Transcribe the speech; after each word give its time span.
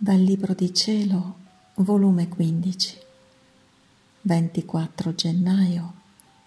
Dal 0.00 0.20
Libro 0.20 0.54
di 0.54 0.72
Cielo, 0.72 1.38
volume 1.78 2.28
15, 2.28 2.98
24 4.20 5.12
gennaio 5.12 5.92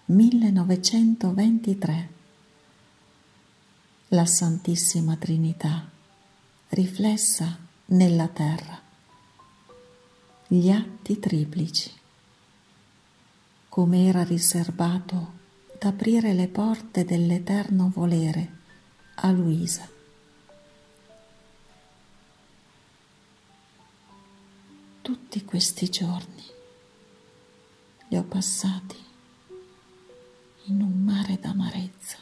1923. 0.06 2.10
La 4.08 4.26
Santissima 4.26 5.18
Trinità, 5.18 5.86
riflessa 6.70 7.58
nella 7.88 8.30
terra. 8.30 8.82
Gli 10.48 10.70
atti 10.70 11.20
triplici. 11.20 11.92
Come 13.68 14.06
era 14.06 14.24
riservato 14.24 15.34
d'aprire 15.78 16.32
le 16.32 16.48
porte 16.48 17.04
dell'eterno 17.04 17.92
volere 17.94 18.60
a 19.16 19.30
Luisa. 19.32 19.91
Tutti 25.02 25.44
questi 25.46 25.90
giorni 25.90 26.46
li 28.10 28.18
ho 28.18 28.24
passati 28.24 28.98
in 30.66 30.82
un 30.82 31.04
mare 31.04 31.40
d'amarezza, 31.40 32.18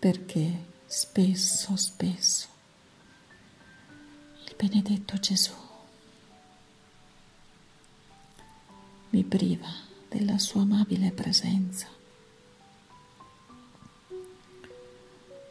perché 0.00 0.64
spesso, 0.86 1.76
spesso 1.76 2.48
il 4.46 4.54
benedetto 4.56 5.16
Gesù 5.18 5.54
mi 9.10 9.22
priva 9.22 9.70
della 10.08 10.38
sua 10.38 10.62
amabile 10.62 11.12
presenza. 11.12 11.86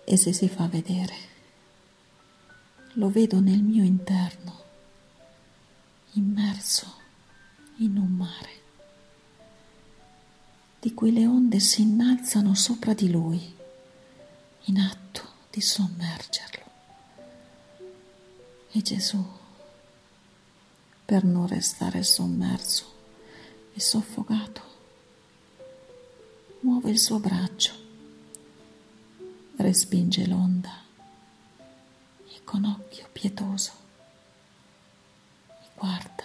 E 0.04 0.18
se 0.18 0.34
si 0.34 0.50
fa 0.50 0.68
vedere 0.68 1.30
lo 2.96 3.10
vedo 3.10 3.40
nel 3.40 3.62
mio 3.62 3.84
interno 3.84 4.60
immerso 6.14 7.00
in 7.78 7.98
un 7.98 8.12
mare 8.12 8.60
di 10.80 10.94
cui 10.96 11.12
le 11.12 11.28
onde 11.28 11.60
si 11.60 11.82
innalzano 11.82 12.56
sopra 12.56 12.94
di 12.94 13.12
lui 13.12 13.56
in 14.66 14.80
atto 14.80 15.30
di 15.52 15.62
sommergerlo. 15.62 16.66
E 18.72 18.82
Gesù, 18.82 19.24
per 21.06 21.24
non 21.24 21.46
restare 21.46 22.02
sommerso 22.02 22.94
e 23.74 23.80
soffocato, 23.80 24.62
muove 26.62 26.90
il 26.90 26.98
suo 26.98 27.20
braccio, 27.20 27.74
respinge 29.58 30.26
l'onda 30.26 30.84
e 32.28 32.44
con 32.44 32.64
occhio 32.64 33.08
pietoso 33.12 33.81
guarda, 35.82 36.24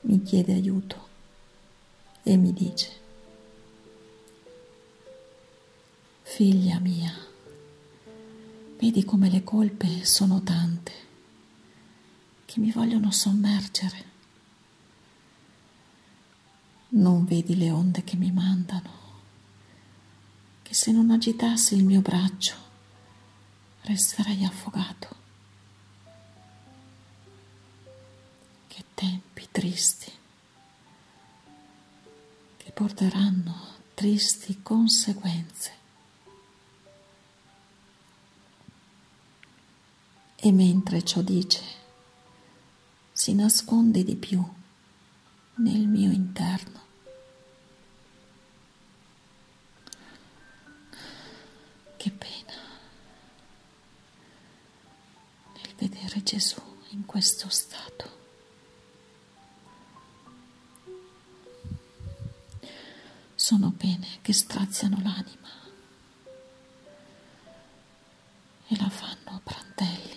mi 0.00 0.22
chiede 0.22 0.54
aiuto 0.54 1.08
e 2.22 2.38
mi 2.38 2.54
dice, 2.54 2.90
figlia 6.22 6.78
mia, 6.78 7.14
vedi 8.78 9.04
come 9.04 9.28
le 9.28 9.44
colpe 9.44 10.06
sono 10.06 10.42
tante 10.42 10.92
che 12.46 12.60
mi 12.60 12.70
vogliono 12.70 13.10
sommergere. 13.10 14.06
Non 16.90 17.26
vedi 17.26 17.58
le 17.58 17.70
onde 17.70 18.04
che 18.04 18.16
mi 18.16 18.32
mandano, 18.32 18.90
che 20.62 20.72
se 20.74 20.92
non 20.92 21.10
agitassi 21.10 21.74
il 21.74 21.84
mio 21.84 22.00
braccio 22.00 22.54
resterei 23.82 24.46
affogato. 24.46 25.27
Tempi 28.98 29.46
tristi 29.52 30.10
che 32.56 32.72
porteranno 32.72 33.76
tristi 33.94 34.60
conseguenze. 34.60 35.72
E 40.34 40.50
mentre 40.50 41.04
ciò 41.04 41.20
dice, 41.20 41.62
si 43.12 43.34
nasconde 43.34 44.02
di 44.02 44.16
più 44.16 44.44
nel 45.58 45.86
mio 45.86 46.10
interno. 46.10 46.80
Che 51.96 52.10
pena 52.10 52.52
nel 55.54 55.74
vedere 55.76 56.20
Gesù 56.24 56.60
in 56.90 57.06
questo 57.06 57.48
stato. 57.48 58.17
Sono 63.48 63.72
pene 63.74 64.18
che 64.20 64.34
straziano 64.34 64.98
l'anima 65.00 65.48
e 68.66 68.76
la 68.76 68.90
fanno 68.90 69.36
a 69.36 69.40
prantelli. 69.42 70.16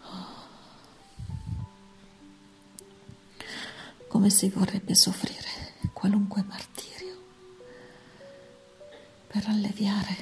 Oh. 0.00 0.26
Come 4.08 4.30
si 4.30 4.48
vorrebbe 4.48 4.96
soffrire 4.96 5.74
qualunque 5.92 6.42
martirio 6.42 7.24
per 9.28 9.44
alleviare 9.46 10.16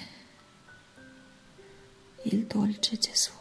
il 2.24 2.44
dolce 2.44 2.98
Gesù. 2.98 3.39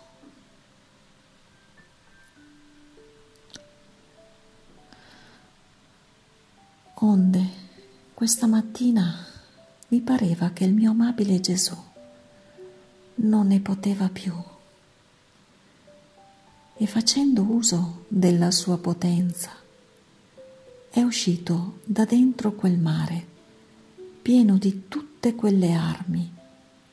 Questa 8.29 8.45
mattina 8.45 9.25
mi 9.87 10.01
pareva 10.01 10.51
che 10.51 10.63
il 10.63 10.71
mio 10.71 10.91
amabile 10.91 11.39
Gesù 11.39 11.75
non 13.15 13.47
ne 13.47 13.59
poteva 13.59 14.07
più. 14.07 14.31
E 16.77 16.85
facendo 16.85 17.41
uso 17.41 18.05
della 18.07 18.51
sua 18.51 18.77
potenza 18.77 19.49
è 20.91 21.01
uscito 21.01 21.79
da 21.83 22.05
dentro 22.05 22.51
quel 22.51 22.77
mare 22.77 23.25
pieno 24.21 24.59
di 24.59 24.83
tutte 24.87 25.33
quelle 25.33 25.73
armi 25.73 26.31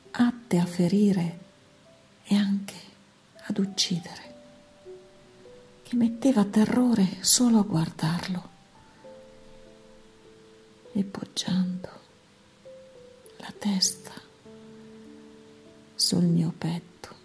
atte 0.09 0.57
a 0.57 0.65
ferire 0.65 1.39
e 2.23 2.33
anche 2.33 2.81
ad 3.43 3.59
uccidere, 3.59 4.35
che 5.83 5.95
metteva 5.95 6.43
terrore 6.45 7.17
solo 7.19 7.59
a 7.59 7.63
guardarlo 7.63 8.55
e 10.97 11.03
poggiando 11.03 11.89
la 13.37 13.53
testa 13.55 14.13
sul 15.93 16.23
mio 16.23 16.51
petto, 16.57 17.15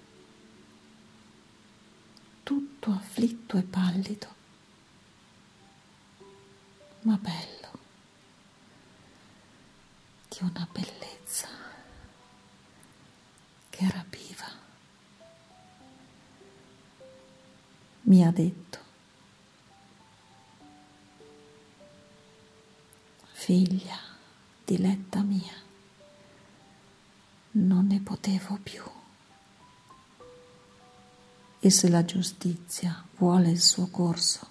tutto 2.43 2.91
afflitto 2.91 3.57
e 3.57 3.63
pallido, 3.63 4.29
ma 7.03 7.17
bello, 7.17 7.71
di 10.29 10.39
una 10.41 10.69
bellezza 10.71 11.49
che 13.71 13.91
rapiva. 13.91 14.51
Mi 18.03 18.23
ha 18.23 18.31
detto, 18.31 18.82
potevo 28.43 28.59
più. 28.63 28.83
E 31.61 31.71
se 31.71 31.89
la 31.89 32.05
giustizia 32.05 33.05
vuole 33.17 33.51
il 33.51 33.61
suo 33.61 33.87
corso, 33.87 34.49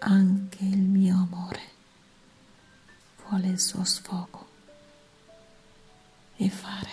anche 0.00 0.64
il 0.64 0.80
mio 0.80 1.14
amore 1.14 1.68
vuole 3.24 3.48
il 3.48 3.60
suo 3.60 3.84
sfogo 3.84 4.48
e 6.36 6.48
fare 6.48 6.90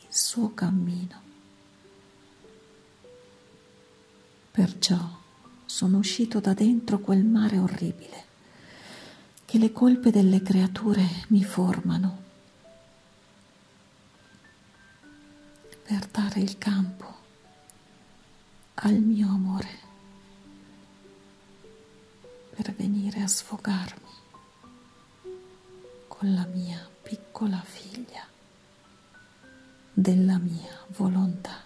il 0.00 0.14
suo 0.14 0.54
cammino. 0.54 1.24
Perciò 4.52 5.18
sono 5.64 5.98
uscito 5.98 6.38
da 6.38 6.54
dentro 6.54 7.00
quel 7.00 7.24
mare 7.24 7.58
orribile 7.58 8.24
che 9.44 9.58
le 9.58 9.72
colpe 9.72 10.10
delle 10.10 10.40
creature 10.40 11.04
mi 11.28 11.42
formano 11.42 12.25
per 15.86 16.04
dare 16.08 16.40
il 16.40 16.58
campo 16.58 17.14
al 18.74 18.94
mio 18.94 19.28
amore, 19.28 19.78
per 22.56 22.74
venire 22.74 23.22
a 23.22 23.28
sfogarmi 23.28 24.10
con 26.08 26.34
la 26.34 26.44
mia 26.46 26.90
piccola 27.02 27.60
figlia 27.62 28.26
della 29.92 30.38
mia 30.38 30.84
volontà. 30.88 31.62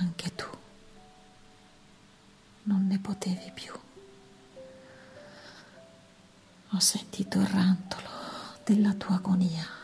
Anche 0.00 0.34
tu 0.34 0.48
non 2.64 2.88
ne 2.88 2.98
potevi 2.98 3.52
più. 3.54 3.72
Ho 6.70 6.80
sentito 6.80 7.38
il 7.38 7.46
rantolo 7.46 8.08
della 8.64 8.92
tua 8.94 9.14
agonia 9.14 9.77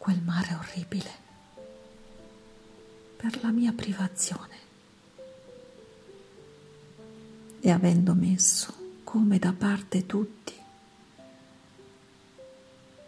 quel 0.00 0.22
mare 0.22 0.54
orribile 0.54 1.12
per 3.16 3.42
la 3.42 3.50
mia 3.50 3.70
privazione. 3.72 4.56
E 7.60 7.70
avendo 7.70 8.14
messo 8.14 8.74
come 9.04 9.38
da 9.38 9.52
parte 9.52 10.06
tutti, 10.06 10.58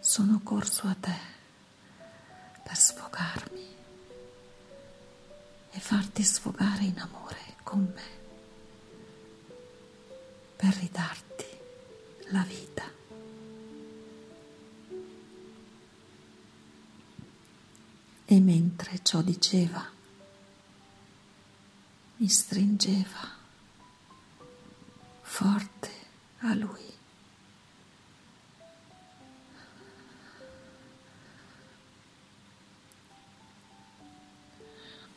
sono 0.01 0.41
corso 0.43 0.87
a 0.87 0.95
te 1.01 1.17
per 2.63 2.77
sfogarmi 2.77 3.75
e 5.71 5.81
farti 5.81 6.23
sfogare 6.23 6.85
in 6.85 6.99
amore 6.99 7.57
con 7.63 7.91
me, 7.95 8.11
per 10.57 10.75
ridarti 10.75 11.47
la 12.33 12.43
vita. 12.43 13.02
E 18.33 18.41
mentre 18.41 19.03
ciò 19.03 19.21
diceva, 19.21 19.87
mi 22.17 22.29
stringeva 22.29 23.29
forte 25.21 25.91
a 26.39 26.55
lui. 26.55 26.95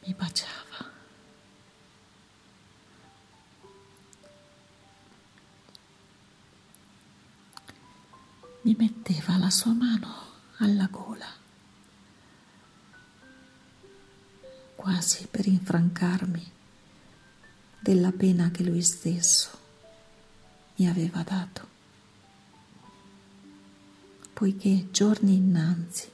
Mi 0.03 0.13
baciava. 0.13 0.91
Mi 8.63 8.75
metteva 8.77 9.37
la 9.37 9.49
sua 9.49 9.71
mano 9.71 10.13
alla 10.57 10.87
gola, 10.91 11.43
quasi 14.95 15.27
per 15.29 15.45
infrancarmi 15.45 16.51
della 17.81 18.13
pena 18.13 18.49
che 18.49 18.63
lui 18.63 18.81
stesso 18.81 19.49
mi 20.75 20.87
aveva 20.87 21.21
dato, 21.21 21.67
poiché 24.31 24.87
giorni 24.91 25.35
innanzi, 25.35 26.09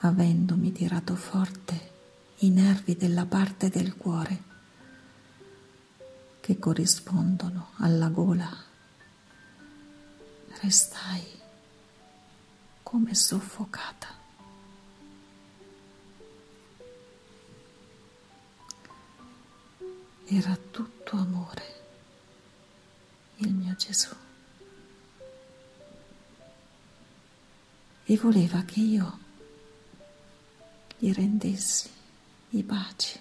avendomi 0.00 0.72
tirato 0.72 1.14
forte 1.16 1.90
i 2.40 2.50
nervi 2.50 2.96
della 2.96 3.24
parte 3.24 3.70
del 3.70 3.96
cuore 3.96 4.42
che 6.40 6.58
corrispondono 6.58 7.70
alla 7.76 8.08
gola, 8.08 8.54
restai 10.60 11.24
come 12.82 13.14
soffocata. 13.14 14.21
Era 20.34 20.56
tutto 20.70 21.16
amore 21.18 21.62
il 23.36 23.52
mio 23.52 23.74
Gesù. 23.74 24.08
E 28.04 28.16
voleva 28.16 28.62
che 28.62 28.80
io 28.80 29.18
gli 30.96 31.12
rendessi 31.12 31.90
i 32.50 32.62
baci. 32.62 33.20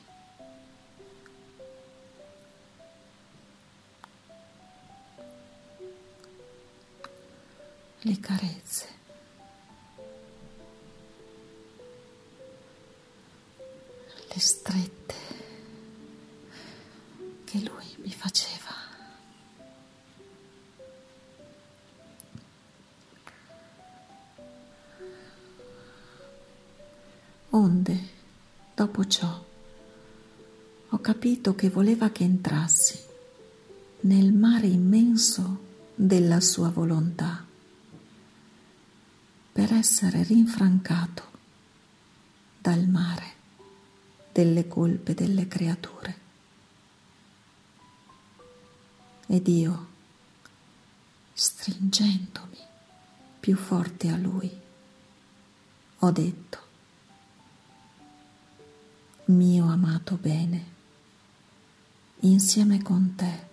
Le 8.03 8.19
carezze. 8.21 8.87
Le 14.29 14.39
strette 14.39 15.20
Onde, 27.53 28.07
dopo 28.73 29.05
ciò, 29.07 29.43
ho 30.87 30.99
capito 30.99 31.53
che 31.53 31.69
voleva 31.69 32.09
che 32.09 32.23
entrassi 32.23 32.97
nel 34.01 34.31
mare 34.31 34.67
immenso 34.67 35.59
della 35.93 36.39
sua 36.39 36.69
volontà 36.69 37.45
per 39.51 39.73
essere 39.73 40.23
rinfrancato 40.23 41.23
dal 42.57 42.87
mare 42.87 43.33
delle 44.31 44.69
colpe 44.69 45.13
delle 45.13 45.49
creature. 45.49 46.19
Ed 49.27 49.45
io, 49.49 49.87
stringendomi 51.33 52.57
più 53.41 53.57
forte 53.57 54.07
a 54.07 54.15
lui, 54.15 54.49
ho 55.99 56.11
detto, 56.11 56.69
mio 59.31 59.65
amato 59.67 60.17
bene, 60.17 60.65
insieme 62.21 62.81
con 62.81 63.15
te 63.15 63.47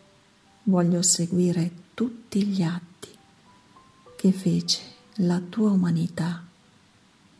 voglio 0.65 1.03
seguire 1.03 1.71
tutti 1.95 2.45
gli 2.45 2.63
atti 2.63 3.09
che 4.17 4.33
fece 4.33 4.81
la 5.17 5.41
tua 5.41 5.71
umanità 5.71 6.45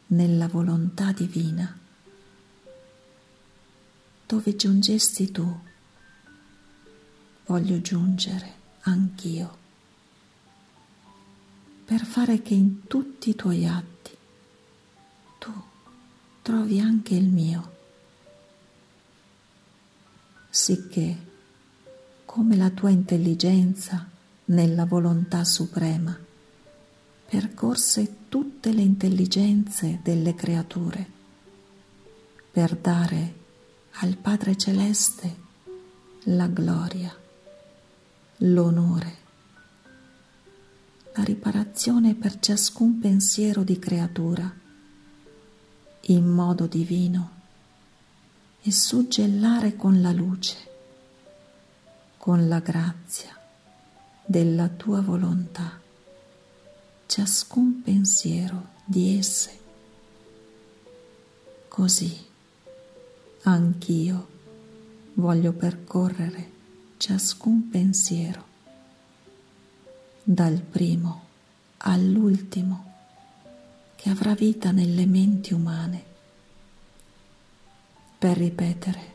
nella 0.09 0.49
volontà 0.49 1.13
divina, 1.13 1.77
dove 4.27 4.57
giungesti 4.57 5.31
tu, 5.31 5.61
voglio 7.47 7.81
giungere 7.81 8.55
anch'io, 8.83 9.57
per 11.85 12.05
fare 12.05 12.41
che 12.43 12.55
in 12.55 12.87
tutti 12.87 13.31
i 13.31 13.35
tuoi 13.35 13.67
atti 13.67 14.17
tu 15.39 15.53
trovi 16.43 16.81
anche 16.81 17.15
il 17.15 17.29
mio 17.29 17.77
sicché, 20.51 21.17
come 22.25 22.57
la 22.57 22.71
tua 22.71 22.91
intelligenza 22.91 24.09
nella 24.47 24.85
volontà 24.87 25.45
suprema 25.45 26.17
percorse 27.29 28.17
tutte 28.29 28.73
le 28.73 28.81
intelligenze 28.81 30.01
delle 30.03 30.35
creature 30.35 31.07
per 32.51 32.75
dare 32.77 33.35
al 34.01 34.17
Padre 34.17 34.57
Celeste 34.57 35.37
la 36.25 36.47
gloria, 36.47 37.15
l'onore, 38.39 39.17
la 41.15 41.23
riparazione 41.23 42.15
per 42.15 42.39
ciascun 42.39 42.99
pensiero 42.99 43.63
di 43.63 43.79
creatura 43.79 44.51
in 46.03 46.27
modo 46.27 46.67
divino 46.67 47.38
e 48.63 48.73
suggellare 48.73 49.77
con 49.77 50.01
la 50.01 50.13
luce, 50.13 50.57
con 52.17 52.49
la 52.49 52.59
grazia 52.59 53.37
della 54.25 54.69
tua 54.69 55.01
volontà, 55.01 55.81
ciascun 57.07 57.81
pensiero 57.83 58.69
di 58.85 59.17
esse. 59.17 59.59
Così 61.69 62.27
anch'io 63.43 64.29
voglio 65.15 65.53
percorrere 65.53 66.51
ciascun 66.99 67.69
pensiero, 67.71 68.47
dal 70.23 70.61
primo 70.61 71.27
all'ultimo 71.79 72.85
che 73.95 74.11
avrà 74.11 74.35
vita 74.35 74.73
nelle 74.73 75.07
menti 75.07 75.55
umane 75.55 76.08
per 78.19 78.37
ripetere 78.37 79.15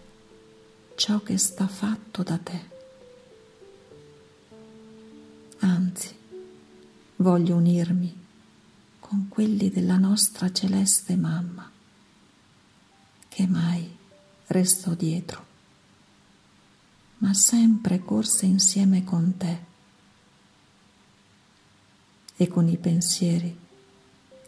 ciò 0.96 1.20
che 1.20 1.38
sta 1.38 1.68
fatto 1.68 2.24
da 2.24 2.38
te. 2.38 2.72
Anzi, 5.60 6.16
voglio 7.18 7.56
unirmi 7.56 8.22
con 9.00 9.28
quelli 9.28 9.70
della 9.70 9.98
nostra 9.98 10.52
celeste 10.52 11.18
mamma, 11.18 11.70
che 13.28 13.48
mai 13.48 13.94
restò 14.48 14.94
dietro, 14.94 15.46
ma 17.18 17.34
sempre 17.34 18.00
corse 18.00 18.46
insieme 18.46 19.04
con 19.04 19.36
te 19.36 19.72
e 22.36 22.48
con 22.48 22.70
i 22.70 22.78
pensieri 22.78 23.60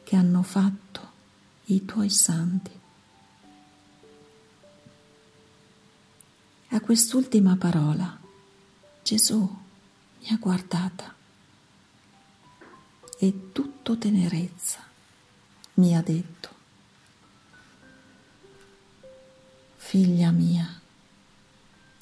che 0.04 0.16
hanno 0.16 0.44
fatto 0.44 1.12
i 1.66 1.84
tuoi 1.84 2.10
santi. 2.10 2.84
A 6.75 6.82
quest'ultima 6.82 7.55
parola 7.55 8.20
Gesù 9.01 9.39
mi 10.20 10.27
ha 10.27 10.36
guardata 10.38 11.15
e 13.17 13.51
tutto 13.53 13.98
tenerezza 13.98 14.84
mi 15.75 15.96
ha 15.96 16.01
detto, 16.01 16.50
figlia 19.77 20.32
mia, 20.32 20.67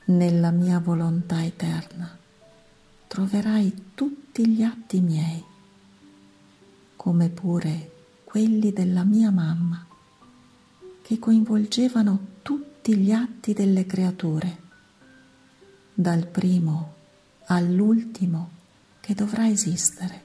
nella 0.06 0.50
mia 0.50 0.80
volontà 0.80 1.46
eterna 1.46 2.18
troverai 3.06 3.92
tutti 3.94 4.48
gli 4.48 4.64
atti 4.64 5.02
miei, 5.02 5.44
come 6.96 7.30
pure 7.30 7.92
quelli 8.24 8.74
della 8.74 9.04
mia 9.04 9.30
mamma, 9.30 9.86
che 11.04 11.20
coinvolgevano 11.20 12.32
tutti 12.42 12.98
gli 12.98 13.12
atti 13.12 13.54
delle 13.54 13.86
creature, 13.86 14.62
dal 15.94 16.26
primo 16.26 16.94
all'ultimo 17.46 18.50
che 19.00 19.14
dovrà 19.14 19.48
esistere, 19.48 20.22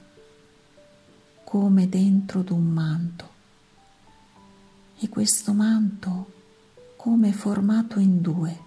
come 1.43 1.87
dentro 1.89 2.41
d'un 2.41 2.65
manto. 2.65 3.27
E 4.99 5.09
questo 5.09 5.53
manto 5.53 6.31
come 6.95 7.31
formato 7.31 7.99
in 7.99 8.21
due. 8.21 8.59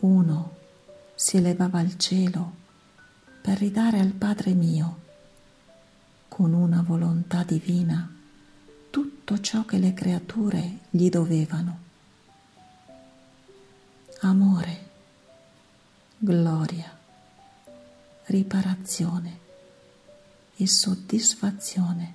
Uno 0.00 0.56
si 1.14 1.36
elevava 1.36 1.78
al 1.78 1.96
cielo 1.96 2.58
per 3.42 3.58
ridare 3.58 3.98
al 3.98 4.12
Padre 4.12 4.54
mio 4.54 4.98
con 6.28 6.52
una 6.52 6.82
volontà 6.82 7.42
divina 7.42 8.08
tutto 8.90 9.40
ciò 9.40 9.64
che 9.64 9.78
le 9.78 9.92
creature 9.94 10.78
gli 10.90 11.08
dovevano. 11.08 11.78
Amore, 14.20 14.89
gloria, 16.22 16.98
riparazione 18.24 19.38
e 20.54 20.66
soddisfazione. 20.66 22.14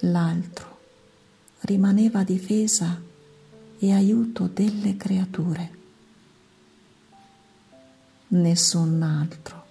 L'altro 0.00 0.78
rimaneva 1.60 2.24
difesa 2.24 2.98
e 3.78 3.92
aiuto 3.92 4.46
delle 4.46 4.96
creature. 4.96 5.72
Nessun 8.28 9.02
altro 9.02 9.66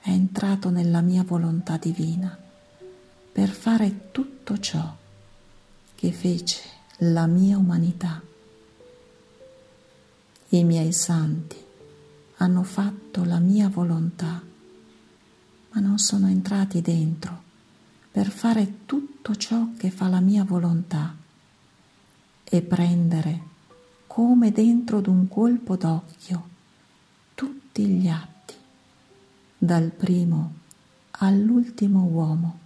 è 0.00 0.08
entrato 0.08 0.70
nella 0.70 1.02
mia 1.02 1.22
volontà 1.22 1.76
divina 1.76 2.34
per 3.30 3.50
fare 3.50 4.10
tutto 4.10 4.58
ciò 4.58 4.96
che 5.94 6.12
fece 6.12 6.62
la 7.00 7.26
mia 7.26 7.58
umanità. 7.58 8.31
I 10.54 10.64
miei 10.64 10.92
santi 10.92 11.56
hanno 12.36 12.62
fatto 12.62 13.24
la 13.24 13.38
mia 13.38 13.70
volontà, 13.70 14.42
ma 15.70 15.80
non 15.80 15.98
sono 15.98 16.28
entrati 16.28 16.82
dentro 16.82 17.42
per 18.10 18.28
fare 18.28 18.84
tutto 18.84 19.34
ciò 19.34 19.68
che 19.78 19.90
fa 19.90 20.08
la 20.08 20.20
mia 20.20 20.44
volontà 20.44 21.16
e 22.44 22.60
prendere 22.60 23.40
come 24.06 24.52
dentro 24.52 25.00
d'un 25.00 25.26
colpo 25.26 25.76
d'occhio 25.76 26.48
tutti 27.32 27.86
gli 27.86 28.08
atti 28.08 28.54
dal 29.56 29.90
primo 29.90 30.52
all'ultimo 31.12 32.02
uomo 32.02 32.58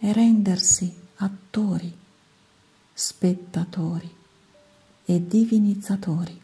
e 0.00 0.12
rendersi 0.12 0.94
attori, 1.14 1.96
spettatori 2.92 4.24
e 5.08 5.24
divinizzatori. 5.24 6.42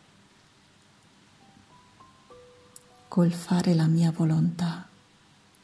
Col 3.09 3.33
fare 3.33 3.75
la 3.75 3.87
mia 3.87 4.13
volontà 4.13 4.87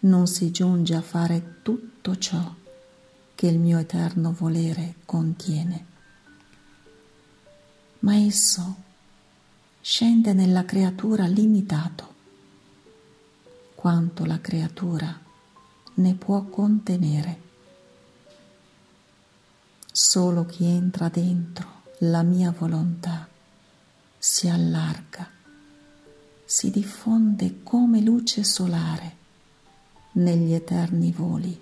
non 0.00 0.26
si 0.26 0.50
giunge 0.50 0.94
a 0.94 1.00
fare 1.00 1.60
tutto 1.62 2.18
ciò 2.18 2.54
che 3.36 3.46
il 3.46 3.58
mio 3.58 3.78
eterno 3.78 4.32
volere 4.32 4.96
contiene, 5.04 5.86
ma 8.00 8.16
esso 8.16 8.76
scende 9.80 10.32
nella 10.32 10.64
creatura 10.64 11.26
limitato 11.26 12.16
quanto 13.76 14.24
la 14.24 14.40
creatura 14.40 15.16
ne 15.94 16.14
può 16.14 16.42
contenere. 16.46 17.46
Solo 19.90 20.44
chi 20.46 20.64
entra 20.64 21.08
dentro 21.08 21.77
la 21.98 22.22
mia 22.22 22.52
volontà 22.56 23.26
si 24.16 24.48
allarga, 24.48 25.28
si 26.44 26.70
diffonde 26.70 27.62
come 27.62 28.00
luce 28.00 28.44
solare 28.44 29.16
negli 30.12 30.52
eterni 30.52 31.12
voli 31.12 31.60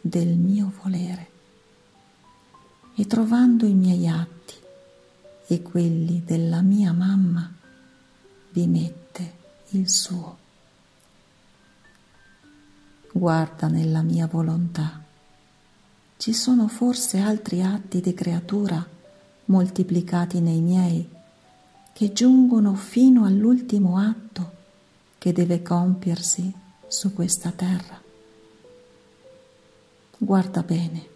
del 0.00 0.36
mio 0.36 0.72
volere 0.82 1.30
e 2.94 3.06
trovando 3.06 3.66
i 3.66 3.74
miei 3.74 4.08
atti 4.08 4.54
e 5.46 5.62
quelli 5.62 6.22
della 6.24 6.62
mia 6.62 6.92
mamma 6.92 7.52
vi 8.50 8.66
mette 8.66 9.32
il 9.70 9.88
suo 9.90 10.44
guarda 13.16 13.68
nella 13.68 14.02
mia 14.02 14.26
volontà. 14.26 15.02
Ci 16.18 16.32
sono 16.32 16.68
forse 16.68 17.18
altri 17.18 17.62
atti 17.62 18.00
di 18.00 18.12
creatura 18.14 18.86
moltiplicati 19.46 20.40
nei 20.40 20.60
miei 20.60 21.08
che 21.92 22.12
giungono 22.12 22.74
fino 22.74 23.24
all'ultimo 23.24 23.98
atto 23.98 24.52
che 25.18 25.32
deve 25.32 25.62
compiersi 25.62 26.52
su 26.86 27.12
questa 27.12 27.50
terra. 27.50 28.00
Guarda 30.18 30.62
bene, 30.62 31.08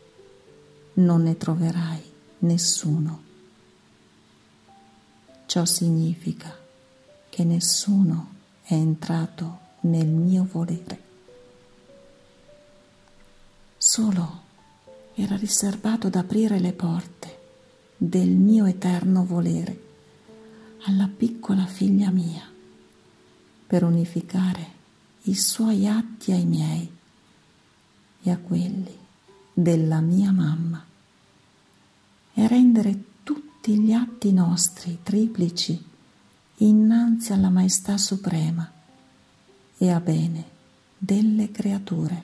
non 0.95 1.23
ne 1.23 1.37
troverai 1.37 2.03
nessuno. 2.41 3.23
Ciò 5.47 5.65
significa 5.65 6.57
che 7.29 7.45
nessuno 7.45 8.29
è 8.63 8.75
entrato 8.75 9.59
nel 9.81 10.07
mio 10.07 10.47
volere 10.51 11.09
solo 13.83 14.43
era 15.15 15.37
riservato 15.37 16.09
ad 16.09 16.15
aprire 16.15 16.61
le 16.61 16.73
porte 16.73 17.40
del 18.03 18.31
mio 18.31 18.65
eterno 18.65 19.27
volere 19.27 19.89
alla 20.85 21.07
piccola 21.15 21.67
figlia 21.67 22.09
mia 22.09 22.43
per 23.67 23.85
unificare 23.85 24.79
i 25.25 25.35
suoi 25.35 25.87
atti 25.87 26.33
ai 26.33 26.47
miei 26.47 26.91
e 28.23 28.31
a 28.31 28.39
quelli 28.39 28.97
della 29.53 30.01
mia 30.01 30.33
mamma 30.33 30.83
e 32.33 32.49
rendere 32.49 33.05
tutti 33.23 33.79
gli 33.79 33.93
atti 33.93 34.33
nostri 34.33 35.01
triplici 35.03 35.85
innanzi 36.57 37.35
alla 37.35 37.51
maestà 37.51 37.99
suprema 37.99 38.73
e 39.77 39.91
a 39.91 40.01
bene 40.01 40.45
delle 40.97 41.51
creature. 41.51 42.23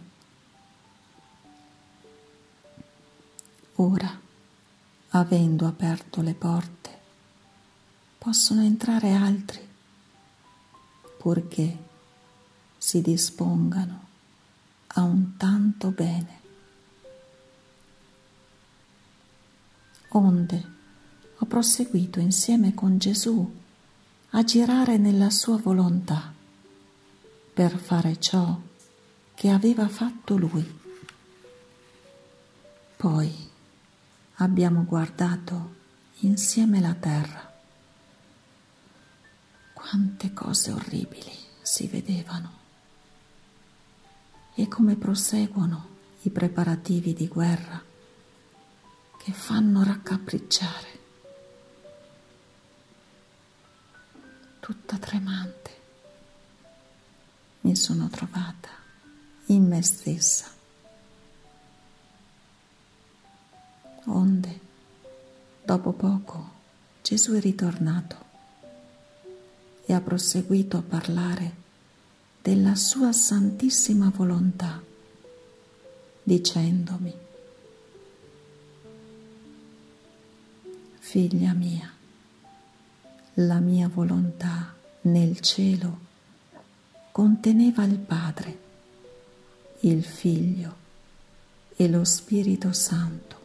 Ora, 3.74 4.24
avendo 5.18 5.66
aperto 5.66 6.20
le 6.20 6.34
porte, 6.34 6.98
possono 8.18 8.62
entrare 8.62 9.12
altri, 9.12 9.60
purché 11.18 11.84
si 12.76 13.00
dispongano 13.00 14.04
a 14.88 15.02
un 15.02 15.36
tanto 15.36 15.90
bene. 15.90 16.40
Onde 20.08 20.74
ho 21.38 21.46
proseguito 21.46 22.20
insieme 22.20 22.74
con 22.74 22.98
Gesù 22.98 23.54
a 24.30 24.44
girare 24.44 24.96
nella 24.96 25.30
sua 25.30 25.56
volontà 25.56 26.32
per 27.52 27.76
fare 27.78 28.18
ciò 28.18 28.58
che 29.34 29.50
aveva 29.50 29.88
fatto 29.88 30.36
lui. 30.36 30.80
Poi 32.96 33.45
abbiamo 34.36 34.84
guardato 34.84 35.74
insieme 36.20 36.80
la 36.80 36.94
terra. 36.94 37.54
Quante 39.72 40.32
cose 40.32 40.72
orribili 40.72 41.32
si 41.62 41.86
vedevano 41.86 42.64
e 44.54 44.68
come 44.68 44.96
proseguono 44.96 45.94
i 46.22 46.30
preparativi 46.30 47.12
di 47.12 47.28
guerra 47.28 47.82
che 49.18 49.32
fanno 49.32 49.82
raccapricciare. 49.82 50.94
Tutta 54.60 54.96
tremante 54.98 55.70
mi 57.60 57.76
sono 57.76 58.08
trovata 58.08 58.70
in 59.46 59.66
me 59.66 59.82
stessa. 59.82 60.55
Onde, 64.08 64.60
dopo 65.64 65.92
poco, 65.92 66.50
Gesù 67.02 67.32
è 67.32 67.40
ritornato 67.40 68.16
e 69.84 69.92
ha 69.92 70.00
proseguito 70.00 70.76
a 70.76 70.82
parlare 70.82 71.54
della 72.42 72.74
sua 72.74 73.12
santissima 73.12 74.12
volontà, 74.14 74.82
dicendomi, 76.22 77.14
figlia 80.98 81.52
mia, 81.52 81.92
la 83.34 83.58
mia 83.58 83.88
volontà 83.88 84.74
nel 85.02 85.40
cielo 85.40 85.98
conteneva 87.12 87.84
il 87.84 87.98
Padre, 87.98 88.58
il 89.80 90.04
Figlio 90.04 90.76
e 91.76 91.88
lo 91.88 92.04
Spirito 92.04 92.72
Santo. 92.72 93.35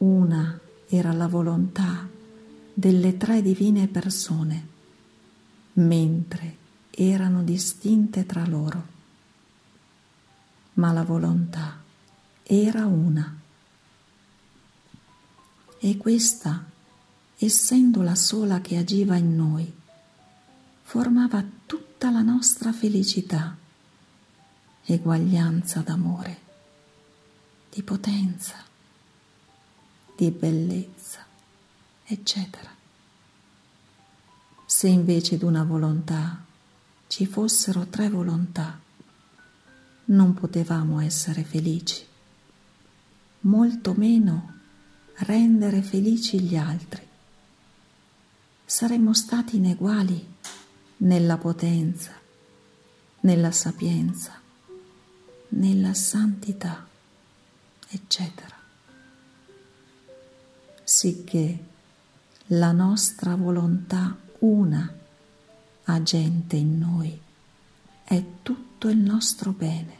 Una 0.00 0.58
era 0.88 1.12
la 1.12 1.28
volontà 1.28 2.08
delle 2.72 3.18
tre 3.18 3.42
divine 3.42 3.86
persone, 3.86 4.68
mentre 5.74 6.56
erano 6.90 7.42
distinte 7.42 8.24
tra 8.24 8.46
loro. 8.46 8.86
Ma 10.74 10.90
la 10.92 11.02
volontà 11.02 11.82
era 12.42 12.86
una. 12.86 13.38
E 15.78 15.96
questa, 15.98 16.64
essendo 17.36 18.00
la 18.00 18.14
sola 18.14 18.62
che 18.62 18.78
agiva 18.78 19.16
in 19.16 19.36
noi, 19.36 19.70
formava 20.80 21.44
tutta 21.66 22.10
la 22.10 22.22
nostra 22.22 22.72
felicità, 22.72 23.54
eguaglianza 24.82 25.80
d'amore, 25.80 26.38
di 27.68 27.82
potenza, 27.82 28.68
di 30.20 30.30
bellezza 30.30 31.24
eccetera. 32.04 32.68
Se 34.66 34.86
invece 34.86 35.38
di 35.38 35.44
una 35.44 35.64
volontà 35.64 36.44
ci 37.06 37.24
fossero 37.24 37.86
tre 37.86 38.10
volontà, 38.10 38.78
non 40.06 40.34
potevamo 40.34 41.00
essere 41.00 41.42
felici, 41.42 42.04
molto 43.40 43.94
meno 43.94 44.58
rendere 45.14 45.80
felici 45.80 46.38
gli 46.38 46.56
altri. 46.56 47.06
Saremmo 48.66 49.14
stati 49.14 49.56
ineguali 49.56 50.34
nella 50.98 51.38
potenza, 51.38 52.12
nella 53.20 53.52
sapienza, 53.52 54.38
nella 55.48 55.94
santità, 55.94 56.86
eccetera. 57.88 58.59
Sicché 60.92 61.56
la 62.46 62.72
nostra 62.72 63.36
volontà 63.36 64.18
una 64.40 64.92
agente 65.84 66.56
in 66.56 66.78
noi 66.78 67.16
è 68.02 68.24
tutto 68.42 68.88
il 68.88 68.96
nostro 68.96 69.52
bene, 69.52 69.98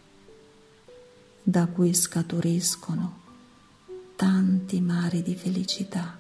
da 1.45 1.67
cui 1.67 1.95
scaturiscono 1.95 3.21
tanti 4.17 4.81
mari 4.81 5.23
di 5.23 5.37
felicità 5.37 6.19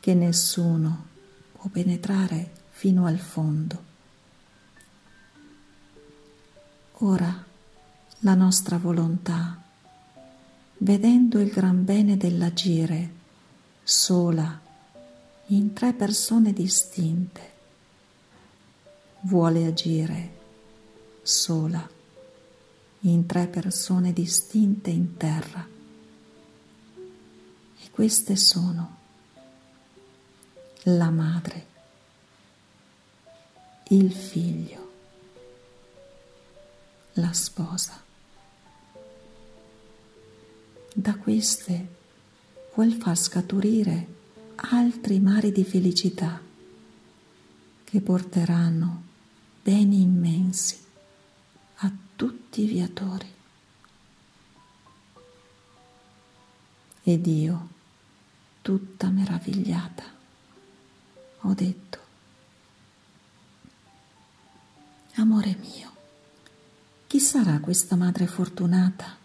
che 0.00 0.14
nessuno 0.14 1.06
può 1.52 1.70
penetrare 1.70 2.50
fino 2.70 3.06
al 3.06 3.18
fondo. 3.18 3.84
Ora 6.94 7.44
la 8.18 8.34
nostra 8.34 8.78
volontà, 8.78 9.62
vedendo 10.78 11.38
il 11.38 11.50
gran 11.50 11.84
bene 11.84 12.16
dell'agire 12.16 13.17
sola 13.88 14.60
in 15.46 15.72
tre 15.72 15.94
persone 15.94 16.52
distinte. 16.52 17.52
Vuole 19.20 19.64
agire 19.64 20.36
sola 21.22 21.88
in 23.00 23.24
tre 23.24 23.46
persone 23.46 24.12
distinte 24.12 24.90
in 24.90 25.16
terra. 25.16 25.66
E 27.80 27.90
queste 27.90 28.36
sono 28.36 28.96
la 30.82 31.08
madre, 31.08 31.66
il 33.88 34.12
figlio, 34.12 34.92
la 37.14 37.32
sposa. 37.32 37.98
Da 40.92 41.16
queste 41.16 41.96
vuol 42.78 42.92
far 42.92 43.16
scaturire 43.16 44.06
altri 44.54 45.18
mari 45.18 45.50
di 45.50 45.64
felicità 45.64 46.40
che 47.82 48.00
porteranno 48.00 49.02
beni 49.60 50.02
immensi 50.02 50.78
a 51.78 51.92
tutti 52.14 52.62
i 52.62 52.66
viatori. 52.66 53.34
Ed 57.02 57.26
io, 57.26 57.68
tutta 58.62 59.08
meravigliata, 59.08 60.04
ho 61.40 61.54
detto, 61.54 61.98
amore 65.14 65.56
mio, 65.56 65.92
chi 67.08 67.18
sarà 67.18 67.58
questa 67.58 67.96
madre 67.96 68.28
fortunata, 68.28 69.16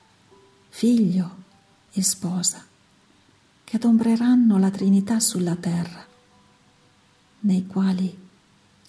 figlio 0.69 1.43
e 1.91 2.01
sposa? 2.01 2.71
Che 3.73 3.79
adombreranno 3.79 4.59
la 4.59 4.69
Trinità 4.69 5.19
sulla 5.19 5.55
terra, 5.55 6.05
nei 7.39 7.65
quali 7.65 8.15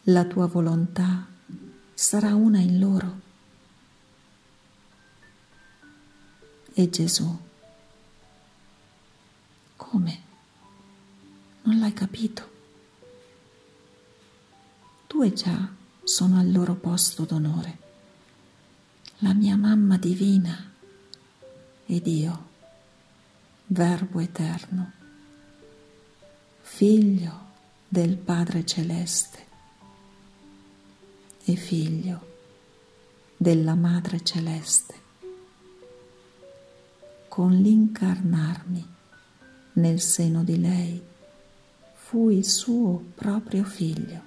la 0.03 0.27
tua 0.27 0.45
volontà 0.45 1.27
sarà 1.95 2.35
una 2.35 2.59
in 2.59 2.79
loro. 2.79 3.21
E 6.75 6.91
Gesù, 6.91 7.39
come? 9.77 10.23
Non 11.63 11.79
l'hai 11.79 11.95
capito? 11.95 12.51
Due 15.07 15.33
già 15.33 15.67
sono 16.03 16.39
al 16.39 16.53
loro 16.53 16.75
posto 16.75 17.25
d'onore, 17.25 17.79
la 19.21 19.33
mia 19.33 19.57
mamma 19.57 19.97
divina 19.97 20.73
ed 21.87 22.07
io 22.07 22.53
Verbo 23.67 24.21
eterno, 24.21 24.93
figlio 26.61 27.41
del 27.89 28.19
Padre 28.19 28.67
Celeste 28.67 29.47
e 31.45 31.57
figlio 31.57 32.33
della 33.39 33.75
Madre 33.75 34.23
Celeste, 34.23 34.95
con 37.29 37.53
l'incarnarmi 37.53 38.87
nel 39.73 39.99
seno 39.99 40.45
di 40.45 40.61
lei, 40.61 41.03
fui 41.95 42.45
suo 42.45 43.03
proprio 43.15 43.65
figlio. 43.65 44.23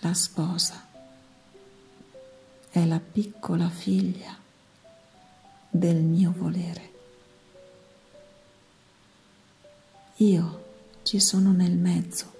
La 0.00 0.12
sposa 0.12 0.86
è 2.68 2.84
la 2.84 3.00
piccola 3.00 3.70
figlia 3.70 4.44
del 5.78 5.96
mio 5.96 6.32
volere. 6.36 6.92
Io 10.16 10.64
ci 11.02 11.20
sono 11.20 11.52
nel 11.52 11.76
mezzo, 11.76 12.34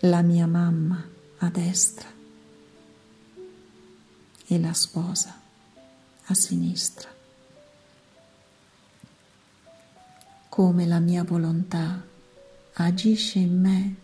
la 0.00 0.22
mia 0.22 0.46
mamma 0.46 1.06
a 1.38 1.48
destra 1.50 2.08
e 4.46 4.58
la 4.58 4.72
sposa 4.72 5.40
a 6.24 6.34
sinistra. 6.34 7.08
Come 10.48 10.86
la 10.86 10.98
mia 10.98 11.22
volontà 11.22 12.04
agisce 12.72 13.38
in 13.38 13.60
me, 13.60 13.94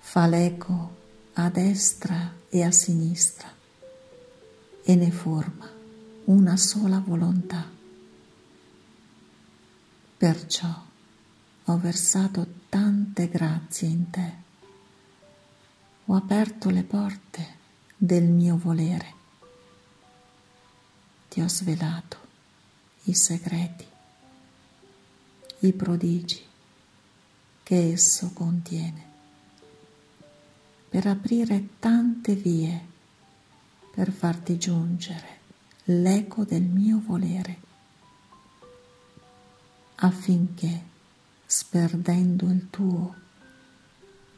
fa 0.00 0.26
l'eco 0.26 1.02
a 1.34 1.50
destra 1.50 2.32
e 2.48 2.62
a 2.62 2.70
sinistra 2.70 3.52
e 4.82 4.94
ne 4.94 5.10
forma 5.10 5.73
una 6.26 6.56
sola 6.56 7.00
volontà. 7.00 7.70
Perciò 10.16 10.82
ho 11.64 11.78
versato 11.78 12.46
tante 12.70 13.28
grazie 13.28 13.88
in 13.88 14.10
te, 14.10 14.32
ho 16.06 16.14
aperto 16.14 16.70
le 16.70 16.82
porte 16.82 17.56
del 17.96 18.24
mio 18.24 18.56
volere, 18.56 19.12
ti 21.28 21.42
ho 21.42 21.48
svelato 21.48 22.16
i 23.04 23.14
segreti, 23.14 23.86
i 25.60 25.72
prodigi 25.72 26.42
che 27.62 27.92
esso 27.92 28.30
contiene 28.32 29.12
per 30.88 31.06
aprire 31.06 31.68
tante 31.78 32.34
vie 32.34 32.92
per 33.94 34.10
farti 34.10 34.58
giungere 34.58 35.43
l'eco 35.84 36.44
del 36.44 36.62
mio 36.62 37.00
volere, 37.04 37.58
affinché, 39.96 40.82
sperdendo 41.44 42.46
il 42.46 42.70
tuo, 42.70 43.14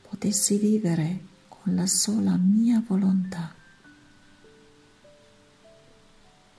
potessi 0.02 0.56
vivere 0.58 1.24
con 1.48 1.74
la 1.74 1.86
sola 1.86 2.36
mia 2.36 2.82
volontà. 2.84 3.54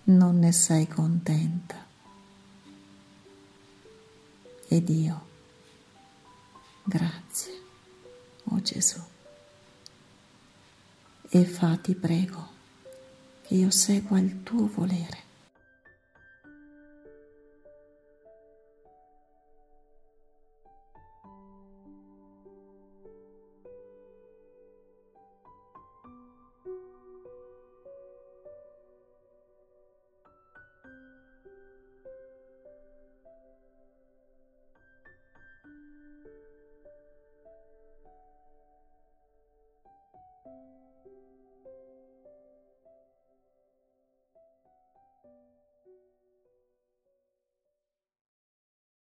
Non 0.06 0.39
ne 0.39 0.52
sei 0.54 0.88
contenta. 0.88 1.86
Ed 4.69 4.89
io, 4.89 5.28
grazie, 6.84 7.62
oh 8.45 8.62
Gesù. 8.62 9.02
E 11.30 11.45
fa, 11.45 11.76
ti 11.78 11.93
prego, 11.93 12.56
io 13.49 13.69
segua 13.71 14.19
il 14.19 14.43
tuo 14.43 14.69
volere 14.73 15.26